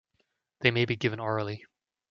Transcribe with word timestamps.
They 0.61 0.71
may 0.71 0.85
be 0.85 0.95
given 0.95 1.19
orally. 1.19 1.63